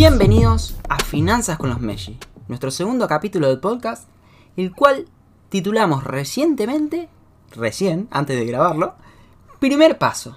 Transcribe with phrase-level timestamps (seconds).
[0.00, 2.18] Bienvenidos a Finanzas con los Meshi,
[2.48, 4.06] nuestro segundo capítulo del podcast,
[4.54, 5.06] el cual
[5.48, 7.08] titulamos recientemente,
[7.54, 8.92] recién, antes de grabarlo,
[9.58, 10.36] Primer Paso.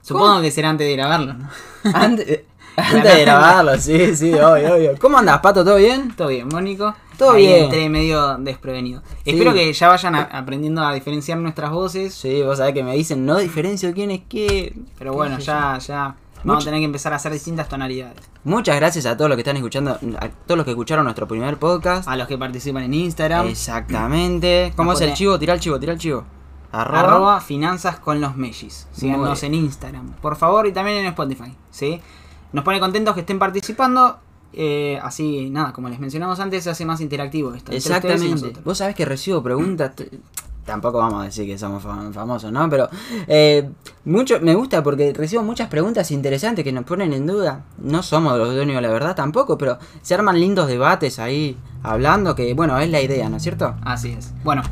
[0.00, 0.40] Supongo ¿Cómo?
[0.40, 1.50] que será antes de grabarlo, ¿no?
[1.94, 2.44] Antes,
[2.74, 4.94] antes de grabarlo, sí, sí, obvio, obvio.
[4.98, 5.62] ¿Cómo andas, Pato?
[5.62, 6.16] ¿Todo bien?
[6.16, 6.94] Todo bien, Mónico.
[7.18, 7.64] Todo Ahí bien.
[7.64, 9.02] Entré medio desprevenido.
[9.26, 12.14] Espero que ya vayan a- aprendiendo a diferenciar nuestras voces.
[12.14, 14.74] Sí, vos sabés que me dicen, no diferencio quién es qué.
[14.98, 18.18] Pero bueno, ya, ya vamos a tener que empezar a hacer distintas tonalidades.
[18.44, 21.56] Muchas gracias a todos los que están escuchando, a todos los que escucharon nuestro primer
[21.58, 22.08] podcast.
[22.08, 23.46] A los que participan en Instagram.
[23.46, 24.72] Exactamente.
[24.76, 25.38] ¿Cómo es el chivo?
[25.38, 26.24] Tira el chivo, tira el chivo.
[26.72, 27.00] Arroba.
[27.00, 28.86] Arroba finanzas con los mellis.
[28.92, 31.54] Síganos en Instagram, por favor, y también en Spotify.
[31.70, 32.00] ¿sí?
[32.52, 34.18] Nos pone contentos que estén participando.
[34.52, 37.72] eh, así, nada, como les mencionamos antes, se hace más interactivo esto.
[37.72, 38.52] Exactamente.
[38.64, 39.92] Vos sabés que recibo preguntas.
[40.70, 42.70] Tampoco vamos a decir que somos fam- famosos, ¿no?
[42.70, 42.88] Pero
[43.26, 43.68] eh,
[44.04, 47.64] mucho me gusta porque recibo muchas preguntas interesantes que nos ponen en duda.
[47.78, 52.36] No somos los dueños de la verdad tampoco, pero se arman lindos debates ahí hablando
[52.36, 53.74] que, bueno, es la idea, ¿no es cierto?
[53.82, 54.32] Así es.
[54.44, 54.62] Bueno,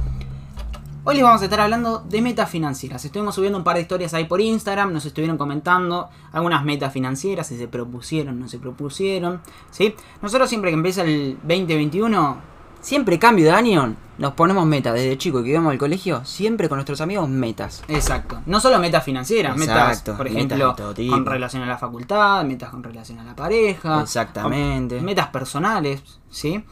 [1.02, 3.04] hoy les vamos a estar hablando de metas financieras.
[3.04, 7.48] Estuvimos subiendo un par de historias ahí por Instagram, nos estuvieron comentando algunas metas financieras,
[7.48, 9.40] si se propusieron, no se propusieron.
[9.72, 9.96] ¿sí?
[10.22, 12.36] Nosotros siempre que empieza el 2021,
[12.80, 14.94] Siempre cambio de año nos ponemos metas.
[14.94, 17.82] Desde chico que íbamos al colegio, siempre con nuestros amigos metas.
[17.88, 20.76] exacto, no solo metas financieras, Exacto, metas, por ejemplo,
[21.10, 25.00] con relación a la facultad, metas con relación a la pareja, Exactamente.
[25.00, 26.64] metas personales, ¿sí?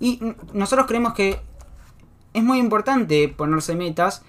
[0.00, 0.20] Y
[0.52, 1.40] nosotros creemos que
[2.34, 4.22] es muy importante ponerse metas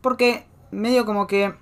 [0.00, 1.54] porque medio como que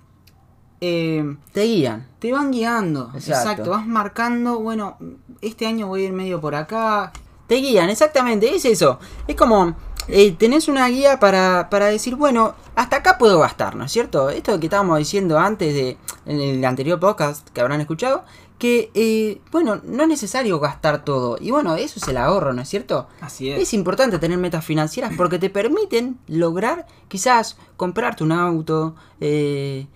[0.81, 2.07] eh, Te guían.
[2.19, 3.11] te van guiando.
[3.13, 3.49] Exacto.
[3.51, 3.69] Exacto.
[3.71, 4.97] vas marcando, bueno,
[5.41, 7.13] este año voy a ir medio por acá.
[7.47, 8.99] Te guían, exactamente, es eso.
[9.27, 9.75] Es como,
[10.09, 14.29] eh, tenés una guía para, para decir, bueno, hasta acá puedo gastar, ¿no es cierto?
[14.29, 18.23] Esto que estábamos diciendo antes de, en el anterior podcast que habrán escuchado,
[18.57, 21.37] que, eh, bueno, no es necesario gastar todo.
[21.39, 23.07] Y bueno, eso es el ahorro, ¿no es cierto?
[23.21, 29.87] Así Es importante tener metas financieras porque te permiten lograr quizás comprarte un auto, eh,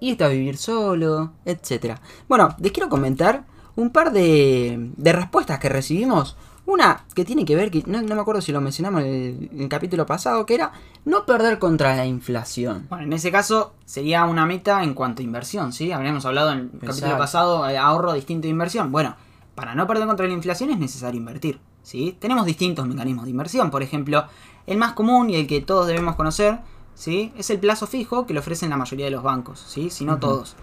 [0.00, 2.00] irte a vivir solo, etcétera.
[2.28, 3.44] Bueno, les quiero comentar
[3.76, 6.36] un par de, de respuestas que recibimos.
[6.66, 9.48] Una que tiene que ver, que no, no me acuerdo si lo mencionamos en el,
[9.52, 10.72] en el capítulo pasado, que era
[11.04, 12.86] no perder contra la inflación.
[12.88, 15.92] Bueno, en ese caso sería una meta en cuanto a inversión, ¿sí?
[15.92, 18.90] Habríamos hablado en el capítulo pasado, eh, ahorro distinto de inversión.
[18.90, 19.14] Bueno,
[19.54, 22.16] para no perder contra la inflación es necesario invertir, ¿sí?
[22.18, 23.70] Tenemos distintos mecanismos de inversión.
[23.70, 24.24] Por ejemplo,
[24.66, 26.60] el más común y el que todos debemos conocer,
[26.94, 27.32] ¿sí?
[27.36, 29.90] Es el plazo fijo que le ofrecen la mayoría de los bancos, ¿sí?
[29.90, 30.56] Si no todos.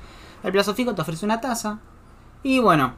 [0.44, 1.80] El plazo fijo te ofrece una tasa
[2.42, 2.96] y bueno,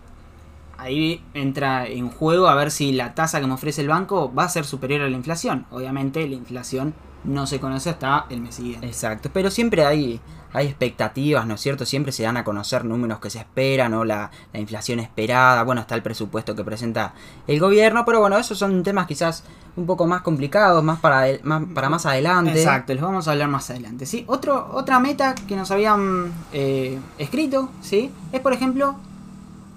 [0.83, 4.44] ahí entra en juego a ver si la tasa que me ofrece el banco va
[4.44, 5.66] a ser superior a la inflación.
[5.71, 8.85] Obviamente la inflación no se conoce hasta el mes siguiente.
[8.85, 10.19] Exacto, pero siempre hay,
[10.51, 11.85] hay expectativas, ¿no es cierto?
[11.85, 15.79] Siempre se dan a conocer números que se esperan o la, la inflación esperada, bueno,
[15.79, 17.13] está el presupuesto que presenta
[17.47, 19.45] el gobierno, pero bueno, esos son temas quizás
[19.77, 22.59] un poco más complicados, más para, el- más, para más adelante.
[22.59, 24.05] Exacto, les vamos a hablar más adelante.
[24.05, 24.25] ¿sí?
[24.27, 28.11] Otro, otra meta que nos habían eh, escrito ¿sí?
[28.33, 28.97] es, por ejemplo,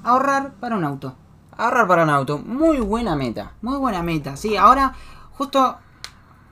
[0.06, 1.16] ahorrar para un auto.
[1.56, 3.52] Ahorrar para un auto, muy buena meta.
[3.62, 4.56] Muy buena meta, ¿sí?
[4.56, 4.94] Ahora,
[5.32, 5.76] justo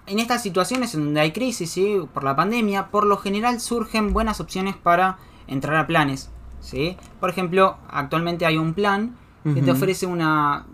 [0.06, 1.98] en estas situaciones en donde hay crisis, ¿sí?
[2.12, 6.96] Por la pandemia, por lo general surgen buenas opciones para entrar a planes, ¿sí?
[7.20, 10.64] Por ejemplo, actualmente hay un plan que te ofrece una,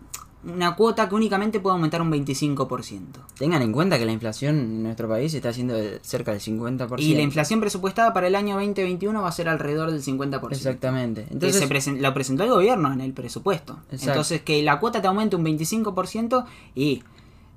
[0.43, 3.01] una cuota que únicamente puede aumentar un 25%.
[3.39, 6.99] Tengan en cuenta que la inflación en nuestro país está siendo de cerca del 50%.
[6.99, 10.51] Y la inflación presupuestada para el año 2021 va a ser alrededor del 50%.
[10.53, 11.27] Exactamente.
[11.31, 13.81] Entonces, se presen- lo presentó el gobierno en el presupuesto.
[13.91, 14.07] Exacto.
[14.13, 17.03] Entonces, que la cuota te aumente un 25% y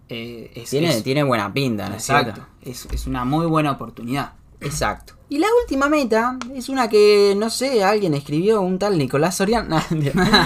[0.09, 4.33] eh, es, tiene, es- tiene buena pinta, ¿no exacto, es, es una muy buena oportunidad.
[4.63, 5.13] Exacto.
[5.29, 9.77] Y la última meta es una que, no sé, alguien escribió, un tal Nicolás Soriano.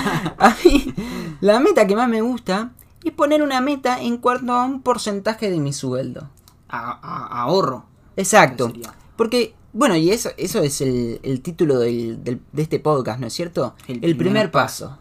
[0.38, 0.94] a mí,
[1.41, 2.72] la meta que más me gusta
[3.03, 6.29] es poner una meta en cuanto a un porcentaje de mi sueldo.
[6.69, 7.85] A- a- ahorro.
[8.16, 8.72] Exacto.
[9.16, 13.28] Porque, bueno, y eso, eso es el, el título del- del- de este podcast, ¿no
[13.28, 13.75] es cierto?
[13.87, 14.99] El El, primer primer paso.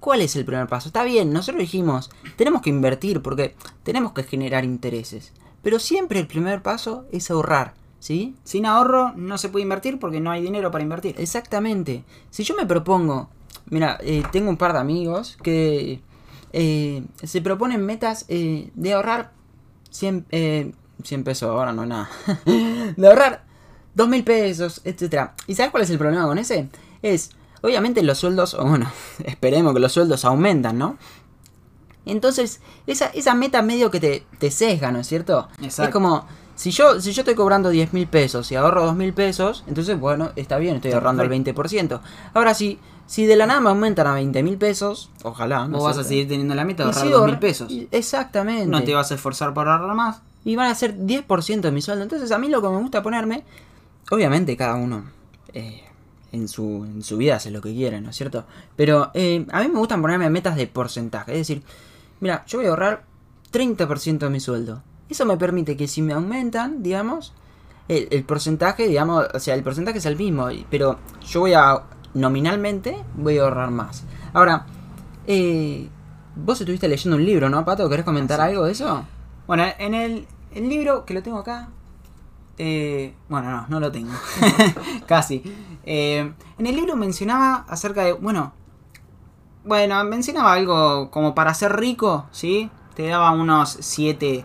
[0.00, 0.88] ¿Cuál es el primer paso?
[0.88, 5.32] Está bien, nosotros dijimos, tenemos que invertir porque tenemos que generar intereses.
[5.62, 8.36] Pero siempre el primer paso es ahorrar, ¿sí?
[8.44, 11.14] Sin ahorro no se puede invertir porque no hay dinero para invertir.
[11.18, 12.04] Exactamente.
[12.30, 13.28] Si yo me propongo,
[13.70, 16.00] mira, eh, tengo un par de amigos que
[16.52, 19.32] eh, se proponen metas eh, de ahorrar
[19.90, 20.72] 100, eh,
[21.02, 22.08] 100 pesos, ahora no nada,
[22.96, 23.44] de ahorrar
[23.94, 25.34] 2 mil pesos, etcétera.
[25.46, 26.68] ¿Y sabes cuál es el problema con ese?
[27.02, 27.30] Es,
[27.62, 28.90] obviamente los sueldos, o bueno,
[29.24, 30.96] esperemos que los sueldos aumentan, ¿no?
[32.06, 35.48] Entonces, esa, esa meta medio que te, te sesga, ¿no es cierto?
[35.60, 35.82] Exacto.
[35.82, 36.26] Es como,
[36.58, 39.96] Si yo, si yo estoy cobrando 10 mil pesos y ahorro 2 mil pesos, entonces
[39.98, 42.00] bueno, está bien, estoy ahorrando el 20%.
[42.34, 45.68] Ahora si, si de la nada me aumentan a 20 mil pesos, ojalá.
[45.68, 47.72] Vos vas a seguir teniendo la meta de ahorrar sí, 2 mil pesos.
[47.92, 48.66] Exactamente.
[48.66, 50.20] No te vas a esforzar por ahorrar más.
[50.44, 52.02] Y van a ser 10% de mi sueldo.
[52.02, 53.44] Entonces a mí lo que me gusta ponerme,
[54.10, 55.04] obviamente cada uno
[55.52, 55.84] eh,
[56.32, 58.46] en, su, en su vida hace lo que quiere, ¿no es cierto?
[58.74, 61.30] Pero eh, a mí me gustan ponerme metas de porcentaje.
[61.34, 61.62] Es decir,
[62.18, 63.04] mira, yo voy a ahorrar
[63.52, 64.82] 30% de mi sueldo.
[65.08, 67.32] Eso me permite que si me aumentan, digamos,
[67.88, 71.82] el, el porcentaje, digamos, o sea, el porcentaje es el mismo, pero yo voy a,
[72.14, 74.04] nominalmente, voy a ahorrar más.
[74.34, 74.66] Ahora,
[75.26, 75.88] eh,
[76.34, 77.88] vos estuviste leyendo un libro, ¿no, Pato?
[77.88, 79.04] ¿Querés comentar algo de eso?
[79.46, 81.70] Bueno, en el, el libro que lo tengo acá.
[82.58, 84.12] eh, bueno, no, no lo tengo.
[85.06, 85.42] Casi.
[85.84, 88.12] Eh, en el libro mencionaba acerca de.
[88.12, 88.52] Bueno.
[89.64, 92.70] Bueno, mencionaba algo como para ser rico, ¿sí?
[92.94, 94.44] Te daba unos 7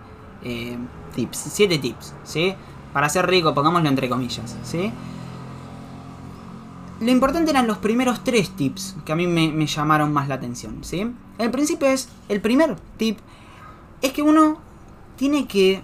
[1.16, 1.38] tips.
[1.38, 2.56] 7 tips, ¿sí?
[2.92, 4.92] Para ser rico, pongámoslo entre comillas, ¿sí?
[7.00, 10.36] Lo importante eran los primeros tres tips que a mí me, me llamaron más la
[10.36, 11.12] atención, ¿sí?
[11.38, 13.20] El principio es, el primer tip
[14.02, 14.60] es que uno
[15.18, 15.82] tiene que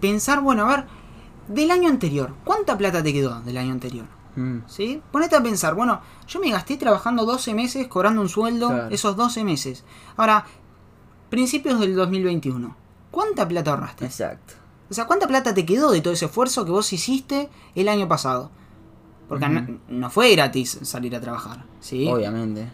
[0.00, 0.84] pensar, bueno, a ver,
[1.48, 4.06] del año anterior, ¿cuánta plata te quedó del año anterior?
[4.36, 4.58] Mm.
[4.66, 5.02] ¿Sí?
[5.10, 8.88] Ponete a pensar, bueno, yo me gasté trabajando 12 meses, cobrando un sueldo, Claro.
[8.90, 9.84] esos 12 meses.
[10.16, 10.46] Ahora,
[11.28, 12.76] principios del 2021,
[13.10, 14.04] ¿cuánta plata ahorraste?
[14.04, 14.54] Exacto.
[14.90, 18.08] O sea, ¿cuánta plata te quedó de todo ese esfuerzo que vos hiciste el año
[18.08, 18.50] pasado?
[19.28, 22.08] Porque no, no fue gratis salir a trabajar, ¿sí?
[22.08, 22.68] Obviamente.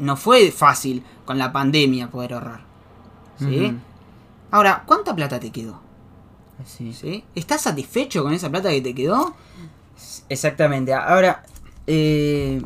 [0.00, 2.62] No fue fácil con la pandemia poder ahorrar,
[3.38, 3.72] ¿sí?
[4.50, 5.80] Ahora, ¿cuánta plata te quedó?
[6.64, 6.92] Sí.
[6.92, 7.24] ¿Sí?
[7.34, 9.34] ¿Estás satisfecho con esa plata que te quedó?
[10.28, 10.92] Exactamente.
[10.92, 11.44] Ahora,
[11.86, 12.60] eh,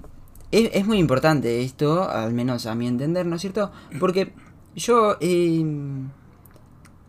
[0.51, 3.71] es, es muy importante esto, al menos a mi entender, ¿no es cierto?
[4.01, 4.33] Porque
[4.75, 5.65] yo eh,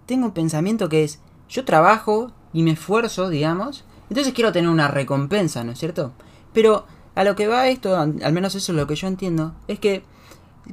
[0.10, 4.88] tengo un pensamiento que es, yo trabajo y me esfuerzo, digamos, entonces quiero tener una
[4.88, 6.12] recompensa, ¿no es cierto?
[6.52, 9.78] Pero a lo que va esto, al menos eso es lo que yo entiendo, es
[9.80, 10.04] que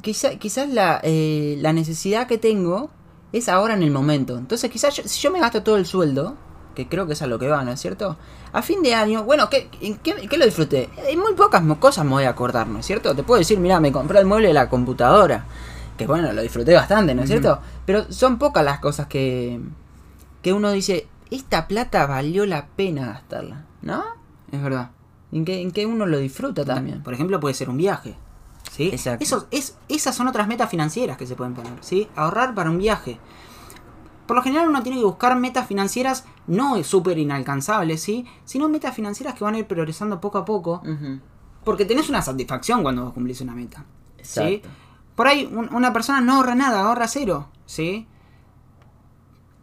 [0.03, 2.89] quizá- quizás la, eh, la necesidad que tengo
[3.33, 4.39] es ahora en el momento.
[4.39, 6.35] Entonces quizás yo- si yo me gasto todo el sueldo,
[6.75, 8.17] que creo que es a lo que va, ¿no es cierto?
[8.53, 9.69] A fin de año, bueno, ¿qué,
[10.03, 10.89] qué, qué lo disfruté?
[11.09, 13.15] En muy pocas cosas me voy a acordar, ¿no es cierto?
[13.15, 15.45] Te puedo decir, mira, me compré el mueble de la computadora,
[15.97, 17.61] que bueno, lo disfruté bastante, ¿no es cierto?
[17.85, 19.61] Pero son pocas las cosas que,
[20.43, 24.05] que uno dice, esta plata valió la pena gastarla, ¿no?
[24.53, 24.91] Es verdad.
[25.33, 27.03] En que, en que uno lo disfruta también.
[27.03, 28.17] Por ejemplo, puede ser un viaje.
[28.71, 28.89] ¿sí?
[28.93, 29.25] Exacto.
[29.25, 31.73] Eso, es, esas son otras metas financieras que se pueden poner.
[31.81, 32.09] ¿sí?
[32.15, 33.19] Ahorrar para un viaje.
[34.27, 38.27] Por lo general uno tiene que buscar metas financieras no súper inalcanzables, ¿sí?
[38.45, 40.83] sino metas financieras que van a ir progresando poco a poco.
[41.65, 43.85] Porque tenés una satisfacción cuando vos cumplís una meta.
[44.23, 44.63] ¿sí?
[45.17, 45.23] Exacto.
[45.23, 47.49] Por ahí un- una persona no ahorra nada, ahorra cero.
[47.67, 48.07] ¿sí?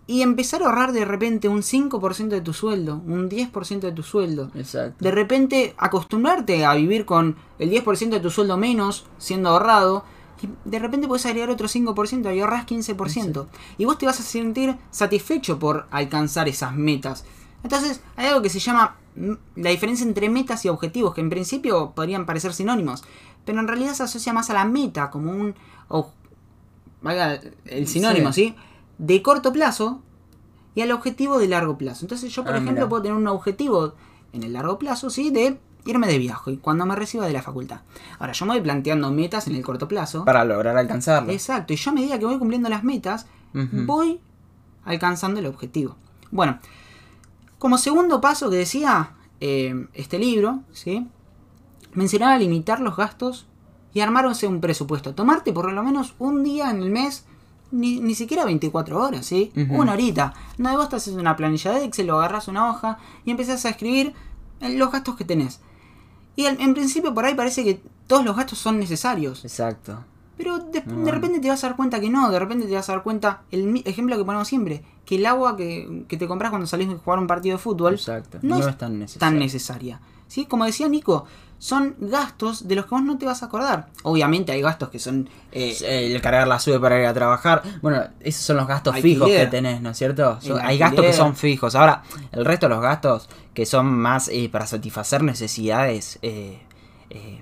[0.05, 4.03] Y empezar a ahorrar de repente un 5% de tu sueldo, un 10% de tu
[4.03, 4.51] sueldo.
[4.53, 4.97] Exacto.
[4.99, 10.03] De repente acostumbrarte a vivir con el 10% de tu sueldo menos siendo ahorrado.
[10.41, 13.47] Y de repente puedes agregar otro 5% y ahorras 15%.
[13.77, 17.23] Y vos te vas a sentir satisfecho por alcanzar esas metas.
[17.63, 21.29] Entonces hay algo que se llama mm, la diferencia entre metas y objetivos, que en
[21.29, 23.05] principio podrían parecer sinónimos.
[23.45, 25.53] Pero en realidad se asocia más a la meta como un...
[27.01, 28.55] valga el sinónimo, ¿sí?
[28.97, 30.01] De corto plazo
[30.75, 32.05] y al objetivo de largo plazo.
[32.05, 32.89] Entonces yo, por Ah, ejemplo, mira.
[32.89, 33.95] puedo tener un objetivo
[34.31, 35.29] en el largo plazo, ¿sí?
[35.29, 37.81] De irme de viaje cuando me reciba de la facultad.
[38.19, 40.23] Ahora, yo me voy planteando metas en el corto plazo.
[40.23, 41.31] Para lograr alcanzarlo.
[41.31, 44.21] Exacto, y yo a medida que voy cumpliendo las metas, voy
[44.85, 45.97] alcanzando el objetivo.
[46.31, 46.59] Bueno,
[47.59, 51.07] como segundo paso que decía eh, este libro, ¿sí?
[51.95, 53.45] Mencionaba limitar los gastos
[53.93, 55.13] y armarse un presupuesto.
[55.15, 57.25] Tomarte por lo menos un día en el mes,
[57.71, 59.51] ni, ni siquiera 24 horas, ¿sí?
[59.55, 59.75] Ujú.
[59.81, 60.33] Una horita.
[60.57, 63.65] No, de vos te haces una planilla de Excel, lo agarras una hoja y empezás
[63.65, 64.13] a escribir
[64.61, 65.59] eh, los gastos que tenés.
[66.35, 69.43] Y al- en principio por ahí parece que todos los gastos son necesarios.
[69.45, 70.03] Exacto.
[70.35, 72.89] Pero de, de repente te vas a dar cuenta que no, de repente te vas
[72.89, 76.49] a dar cuenta, el ejemplo que ponemos siempre, que el agua que, que te compras
[76.49, 78.39] cuando salís a jugar un partido de fútbol Exacto.
[78.41, 79.99] no, No es tan tan necesaria.
[80.33, 80.45] ¿Sí?
[80.47, 81.25] Como decía Nico,
[81.59, 83.89] son gastos de los que vos no te vas a acordar.
[84.01, 85.29] Obviamente hay gastos que son...
[85.51, 87.61] eh, el cargar la sube para ir a trabajar.
[87.83, 89.15] Bueno, esos son los gastos Alquiler.
[89.15, 90.41] fijos que tenés, ¿no es cierto?
[90.41, 91.75] Son- hay gastos que son fijos.
[91.75, 96.59] Ahora, el resto de los gastos que son más eh, para satisfacer necesidades, eh,
[97.11, 97.41] eh,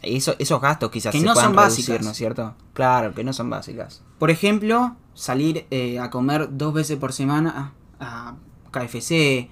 [0.00, 2.04] eso- esos gastos quizás Que se no puedan son reducir, básicas.
[2.06, 2.54] ¿no es cierto?
[2.72, 4.00] Claro, que no son básicas.
[4.18, 5.66] por ejemplo, salir
[6.00, 8.36] a comer dos veces por semana a
[8.70, 9.50] KFC,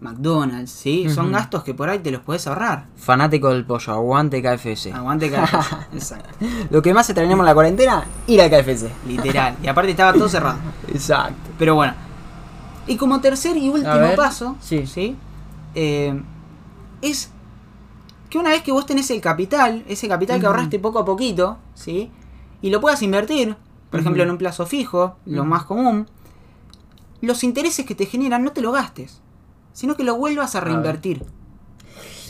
[0.00, 1.08] McDonald's, ¿sí?
[1.08, 2.86] Son gastos que por ahí te los puedes ahorrar.
[2.96, 4.92] Fanático del pollo, aguante KFC.
[4.92, 5.76] Aguante KFC.
[5.94, 6.46] Exacto.
[6.70, 8.90] Lo que más extrañamos en la cuarentena, ir a KFC.
[9.06, 9.56] Literal.
[9.62, 10.58] Y aparte estaba todo cerrado.
[10.88, 11.50] Exacto.
[11.58, 11.94] Pero bueno,
[12.86, 14.86] Y como tercer y último ver, paso, sí.
[14.86, 15.16] ¿sí?
[15.74, 16.20] Eh,
[17.00, 17.30] es
[18.28, 21.58] que una vez que vos tenés el capital, ese capital que ahorraste poco a poquito,
[21.74, 22.10] ¿sí?
[22.60, 23.56] Y lo puedas invertir,
[23.90, 26.08] por ejemplo, en un plazo fijo, lo más común,
[27.20, 29.20] los intereses que te generan no te lo gastes,
[29.74, 30.68] sino que lo vuelvas a ver.
[30.68, 31.22] reinvertir.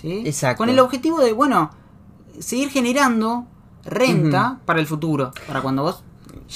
[0.00, 0.24] ¿sí?
[0.26, 0.58] Exacto.
[0.58, 1.70] Con el objetivo de, bueno,
[2.40, 3.46] seguir generando
[3.84, 6.02] renta para el futuro, para cuando vos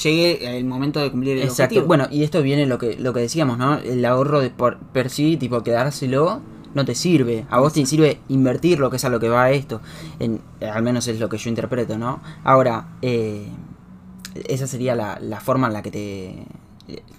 [0.02, 1.62] llegue el momento de cumplir el Exacto.
[1.64, 1.86] objetivo.
[1.86, 3.76] Bueno, y esto viene lo que, lo que decíamos, ¿no?
[3.76, 6.40] El ahorro de por per sí, tipo quedárselo,
[6.74, 7.46] no te sirve.
[7.50, 9.80] A vos te sirve invertirlo, que es a lo que va esto.
[10.18, 12.20] En, al menos es lo que yo interpreto, ¿no?
[12.44, 13.48] Ahora, eh,
[14.46, 16.46] esa sería la, la forma en la que te...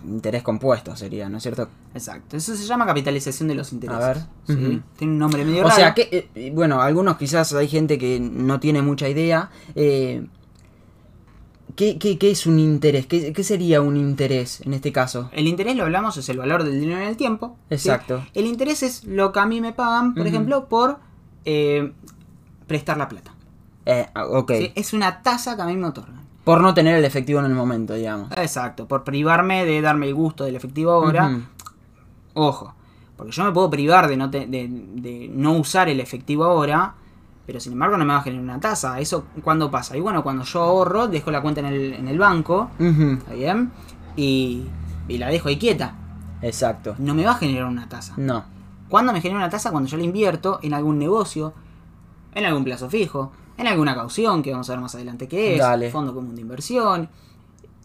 [0.06, 1.70] Interés compuesto sería, ¿no es cierto?
[1.94, 4.04] Exacto, eso se llama capitalización de los intereses.
[4.04, 4.18] A ver.
[4.48, 4.82] ¿sí?
[4.98, 5.76] Tiene un nombre medio O raro.
[5.76, 9.52] sea, que, eh, bueno, algunos quizás hay gente que no tiene mucha idea.
[9.76, 10.26] Eh,
[11.76, 13.06] ¿qué, qué, qué es un interés?
[13.06, 15.30] ¿Qué, qué sería un interés en este caso?
[15.34, 17.58] El interés, lo hablamos, es el valor del dinero en el tiempo.
[17.70, 17.76] ¿sí?
[17.76, 18.26] Exacto.
[18.34, 20.98] El interés es lo que a mí me pagan, por ejemplo, por
[21.46, 21.94] eh,
[22.68, 23.36] prestar la plata.
[24.30, 24.52] Ok.
[24.58, 24.72] ¿sí?
[24.76, 26.20] Es una tasa que a mí me otorgan.
[26.50, 28.32] Por no tener el efectivo en el momento, digamos.
[28.32, 31.40] Exacto, por privarme de darme el gusto del efectivo ahora.
[32.34, 32.74] Ojo,
[33.16, 36.94] porque yo me puedo privar de no, te- de, de no usar el efectivo ahora,
[37.46, 39.00] pero sin embargo no me va a generar una tasa.
[39.00, 39.96] ¿Eso cuándo pasa?
[39.98, 42.72] Y bueno, cuando yo ahorro, dejo la cuenta en el, en el banco.
[43.20, 43.72] ¿está bien?
[44.16, 44.66] Y,
[45.08, 45.96] y la dejo ahí quieta.
[46.42, 46.96] Exacto.
[46.98, 48.14] No me va a generar una tasa.
[48.18, 48.44] No.
[48.90, 49.70] ¿Cuándo me genera una tasa?
[49.72, 51.54] Cuando yo la invierto en algún negocio,
[52.34, 55.60] en algún plazo fijo, en alguna caución, que vamos a ver más adelante qué es,
[55.60, 55.92] Dale.
[55.92, 57.10] fondo común de inversión.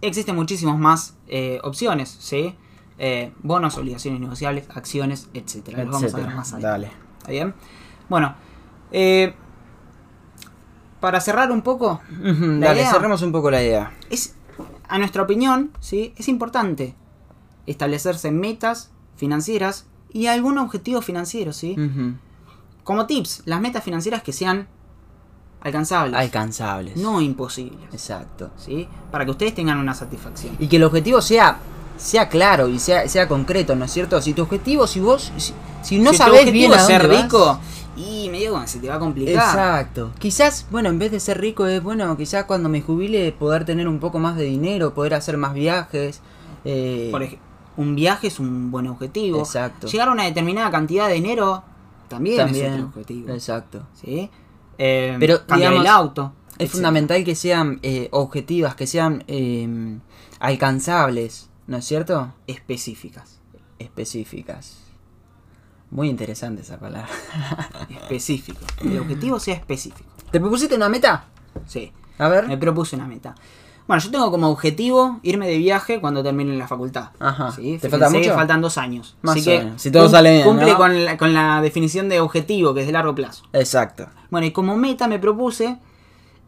[0.00, 2.54] Existen muchísimas más eh, opciones, ¿sí?
[2.98, 5.84] Eh, bonos, obligaciones negociables, acciones, etcétera.
[5.84, 6.86] Los vamos a ver más adelante.
[6.88, 6.92] Dale.
[7.18, 7.54] ¿Está bien?
[8.08, 8.34] Bueno,
[8.92, 9.34] eh,
[11.00, 13.92] para cerrar un poco, Ujú, La Dale, idea- cerremos un poco la idea.
[14.10, 14.34] es,
[14.88, 16.14] a nuestra opinión, ¿sí?
[16.16, 16.94] es importante
[17.66, 21.76] establecerse metas financieras y algún objetivo financiero, ¿sí?
[22.84, 24.68] Como tips, las metas financieras que sean
[25.64, 26.96] alcanzables, Alcanzables.
[26.96, 28.50] no imposibles, Exacto.
[28.56, 28.86] ¿sí?
[29.10, 30.54] Para que ustedes tengan una satisfacción.
[30.58, 31.58] Y que el objetivo sea
[31.96, 34.20] sea claro y sea, sea concreto, ¿no es cierto?
[34.20, 37.16] Si tu objetivo, si vos, si, si no si sabés bien a es ser dónde
[37.16, 37.60] vas- rico,
[37.96, 39.34] y medio como se te va a complicar.
[39.34, 40.10] Exacto.
[40.18, 43.86] Quizás, bueno, en vez de ser rico es, bueno, quizás cuando me jubile poder tener
[43.86, 46.20] un poco más de dinero, poder hacer más viajes.
[46.64, 49.38] eh, Por ejemplo, un viaje es un buen objetivo.
[49.38, 49.86] Exacto.
[49.86, 51.62] Llegar a una determinada cantidad de dinero
[52.08, 52.72] también, es también.
[52.74, 53.32] otro objetivo.
[53.32, 53.82] Exacto.
[53.94, 54.28] ¿sí?
[54.78, 56.32] Eh, Pero, digamos, el auto.
[56.34, 56.70] Es etcétera.
[56.72, 59.98] fundamental que sean eh, objetivas, que sean eh,
[60.38, 62.32] alcanzables, ¿no es cierto?
[62.46, 63.40] Específicas.
[63.78, 64.78] Específicas.
[65.90, 67.08] Muy interesante esa palabra.
[67.90, 68.60] Específico.
[68.82, 70.10] El objetivo sea específico.
[70.30, 71.26] ¿Te propusiste una meta?
[71.66, 71.92] Sí.
[72.18, 72.46] A ver.
[72.48, 73.34] Me propuse una meta.
[73.86, 77.10] Bueno, yo tengo como objetivo irme de viaje cuando termine la facultad.
[77.18, 77.52] Ajá.
[77.52, 77.78] ¿sí?
[77.78, 78.34] ¿Te falta mucho?
[78.34, 79.16] faltan dos años.
[79.20, 79.72] Más Así o que.
[79.76, 80.76] Si todo sale bien, Cumple ¿no?
[80.78, 83.44] con, la, con la definición de objetivo, que es de largo plazo.
[83.52, 84.06] Exacto.
[84.30, 85.76] Bueno, y como meta me propuse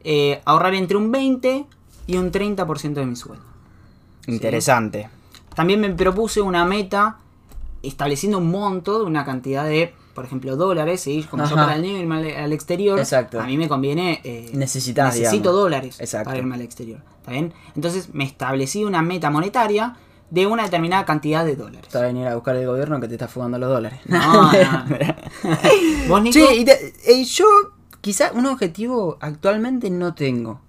[0.02, 1.66] eh, ahorrar entre un 20
[2.06, 3.44] y un 30% de mi sueldo.
[4.26, 5.10] Interesante.
[5.54, 7.18] También me propuse una meta
[7.82, 11.00] estableciendo un monto de una cantidad de, por ejemplo, dólares.
[11.02, 11.24] ¿sí?
[11.30, 13.40] Como yo para el niño irme al, al exterior, Exacto.
[13.40, 14.20] a mí me conviene.
[14.24, 15.60] eh, Necesitas, necesito digamos.
[15.62, 16.24] dólares Exacto.
[16.24, 17.00] para irme al exterior.
[17.20, 17.52] ¿Está bien?
[17.76, 19.94] Entonces me establecí una meta monetaria
[20.30, 21.88] de una determinada cantidad de dólares.
[21.88, 24.00] Te va a venir a buscar el gobierno que te está fugando los dólares.
[24.06, 24.18] No,
[24.52, 24.84] no.
[26.08, 26.32] ¿Vos, Nico?
[26.38, 27.44] Che, y te- eh, yo
[28.00, 30.60] quizá un objetivo actualmente no tengo.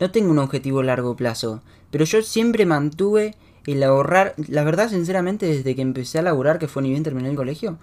[0.00, 1.62] No tengo un objetivo a largo plazo.
[1.90, 3.34] Pero yo siempre mantuve
[3.66, 4.34] el ahorrar.
[4.48, 7.78] La verdad, sinceramente, desde que empecé a laburar, que fue ni bien terminé el colegio.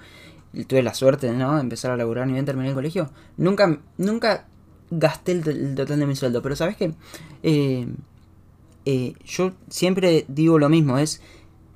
[0.67, 1.55] Tuve la suerte, ¿no?
[1.55, 3.09] De empezar a laburar ni bien terminé el colegio.
[3.37, 4.45] Nunca, nunca
[4.89, 6.41] gasté el, total de mi sueldo.
[6.41, 6.93] Pero sabes qué?
[7.43, 7.87] Eh,
[8.85, 10.97] eh, yo siempre digo lo mismo.
[10.97, 11.21] Es,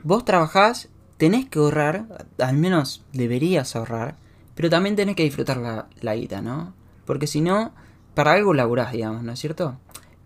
[0.04, 2.06] vos trabajás, tenés que ahorrar.
[2.38, 4.16] Al menos deberías ahorrar.
[4.56, 6.74] Pero también tenés que disfrutar la, la guita, ¿no?
[7.06, 7.74] Porque si no,
[8.14, 9.78] para algo laburás, digamos, ¿no es cierto?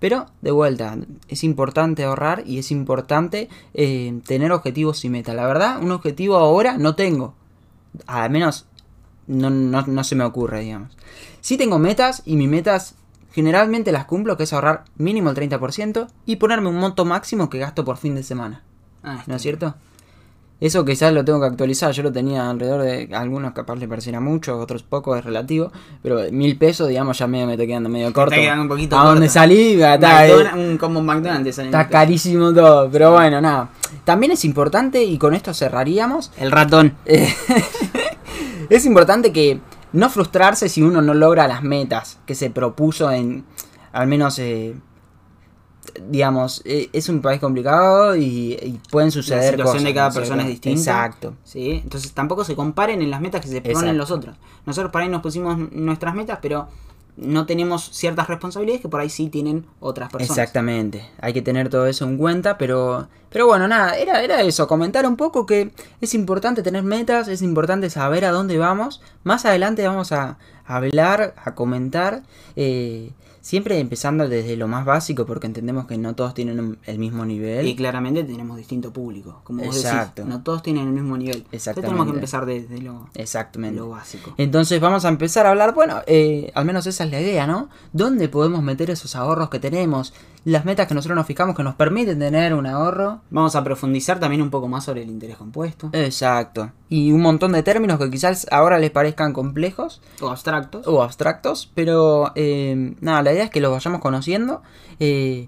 [0.03, 0.97] Pero, de vuelta,
[1.29, 5.33] es importante ahorrar y es importante eh, tener objetivos y metas.
[5.33, 7.35] La verdad, un objetivo ahora no tengo.
[8.07, 8.65] Al menos
[9.27, 10.97] no, no, no se me ocurre, digamos.
[11.41, 12.95] Sí tengo metas y mis metas
[13.31, 17.59] generalmente las cumplo, que es ahorrar mínimo el 30% y ponerme un monto máximo que
[17.59, 18.63] gasto por fin de semana.
[19.03, 19.75] Ah, ¿No es cierto?
[20.59, 21.91] Eso quizás lo tengo que actualizar.
[21.91, 23.09] Yo lo tenía alrededor de.
[23.13, 25.71] Algunos capaz le pareciera mucho, otros poco, es relativo.
[26.01, 28.33] Pero mil pesos, digamos, ya medio me estoy quedando medio corto.
[28.33, 32.89] quedando un poquito A donde salí, está, un combo McDonald's está carísimo todo.
[32.89, 33.69] Pero bueno, nada.
[34.05, 36.31] También es importante, y con esto cerraríamos.
[36.37, 36.95] El ratón.
[38.69, 39.59] es importante que
[39.91, 43.43] no frustrarse si uno no logra las metas que se propuso en.
[43.91, 44.39] Al menos.
[44.39, 44.75] eh,
[46.09, 50.07] digamos, eh, es un país complicado y, y pueden La suceder situación cosas, de cada
[50.07, 50.79] ¿no es persona es distinta.
[50.79, 51.33] Exacto.
[51.43, 51.81] ¿sí?
[51.83, 53.93] Entonces tampoco se comparen en las metas que se ponen Exacto.
[53.97, 54.35] los otros.
[54.65, 56.67] Nosotros por ahí nos pusimos nuestras metas, pero
[57.15, 60.35] no tenemos ciertas responsabilidades que por ahí sí tienen otras personas.
[60.37, 64.67] Exactamente, hay que tener todo eso en cuenta, pero, pero bueno, nada, era, era eso,
[64.67, 65.71] comentar un poco que
[66.01, 68.99] es importante tener metas, es importante saber a dónde vamos.
[69.23, 72.23] Más adelante vamos a, a hablar, a comentar,
[72.55, 73.11] eh,
[73.43, 77.25] siempre empezando desde lo más básico, porque entendemos que no todos tienen un- el mismo
[77.25, 77.67] nivel.
[77.67, 80.21] Y claramente tenemos distinto público, como vos Exacto.
[80.21, 81.39] decís, no todos tienen el mismo nivel.
[81.51, 82.11] Entonces tenemos Exactamente.
[82.11, 83.79] que empezar desde lo, Exactamente.
[83.79, 84.33] lo básico.
[84.37, 87.67] Entonces vamos a empezar a hablar, bueno, eh, al menos esa es la idea, ¿no?
[87.91, 90.13] ¿Dónde podemos meter esos ahorros que tenemos?
[90.45, 93.21] Las metas que nosotros nos fijamos que nos permiten tener un ahorro.
[93.29, 96.71] Vamos a profundizar también un poco más sobre el interés compuesto Exacto.
[96.89, 100.85] Y un montón de términos que quizás ahora les parezcan complejos o abstractos.
[100.87, 104.61] o abstractos, pero eh, nada, la idea es que los vayamos conociendo.
[104.99, 105.47] Eh,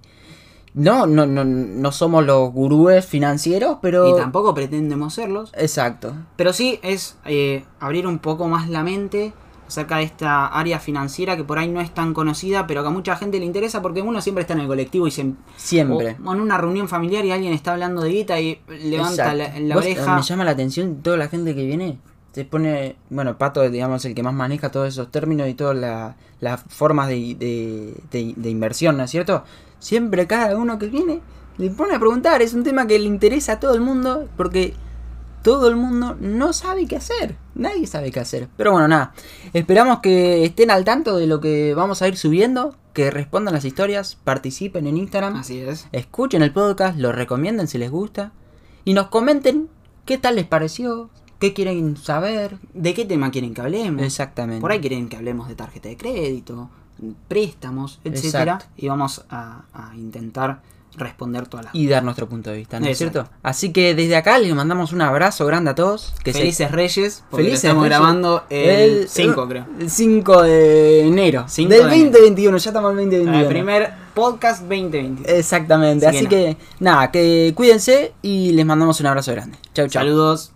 [0.76, 4.10] no, no, no, no somos los gurúes financieros, pero...
[4.10, 5.52] Y tampoco pretendemos serlos.
[5.56, 6.14] Exacto.
[6.36, 9.34] Pero sí es eh, abrir un poco más la mente
[9.68, 12.92] acerca de esta área financiera que por ahí no es tan conocida, pero que a
[12.92, 15.34] mucha gente le interesa porque uno siempre está en el colectivo y se...
[15.58, 16.18] Siempre.
[16.24, 19.38] O en una reunión familiar y alguien está hablando de guita y levanta Exacto.
[19.38, 20.16] la, eh, oreja.
[20.16, 21.98] Me llama la atención toda la gente que viene.
[22.34, 26.16] Se pone, bueno, Pato, digamos, el que más maneja todos esos términos y todas la-
[26.42, 29.46] las formas de, de- de- de inversión, ¿no es cierto?
[29.80, 31.22] Siempre cada uno que viene
[31.58, 32.42] le pone a preguntar.
[32.42, 34.74] Es un tema que le interesa a todo el mundo porque
[35.46, 37.38] todo el mundo no sabe qué hacer.
[37.54, 38.50] Nadie sabe qué hacer.
[38.58, 39.14] Pero bueno, nada.
[39.54, 42.76] Esperamos que estén al tanto de lo que vamos a ir subiendo.
[42.94, 44.18] Que respondan las historias.
[44.24, 45.36] Participen en Instagram.
[45.36, 45.88] Así es.
[45.92, 48.32] Escuchen el podcast, lo recomienden si les gusta.
[48.86, 49.70] Y nos comenten
[50.06, 52.58] qué tal les pareció, qué quieren saber.
[52.74, 54.02] ¿De qué tema quieren que hablemos?
[54.02, 54.62] Exactamente.
[54.62, 56.72] Por ahí quieren que hablemos de tarjeta de crédito,
[57.28, 58.74] préstamos, etcétera, Exacto.
[58.78, 60.64] y vamos a, a intentar
[60.98, 63.28] responder todas las Y dar nuestro punto de vista, ¿no es cierto?
[63.44, 66.14] Así que desde acá les mandamos un abrazo grande a todos.
[66.24, 68.00] Que se- Felices Reyes, porque lo Felices estamos Reyes.
[68.00, 69.66] grabando el 5, creo.
[69.80, 71.46] El 5 de enero.
[71.48, 72.10] 5 del de enero.
[72.12, 73.40] 2021, ya estamos en el 2021.
[73.42, 75.38] El primer podcast 2020.
[75.40, 76.08] Exactamente.
[76.08, 79.58] Así Así, que que, nada, que cuídense y les mandamos un abrazo grande.
[79.74, 80.02] Chau, chau.
[80.04, 80.52] Saludos.